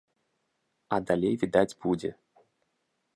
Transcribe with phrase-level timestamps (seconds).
[0.97, 2.11] А далей відаць будзе.